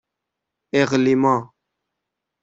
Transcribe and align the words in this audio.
اِقلیما 0.75 1.37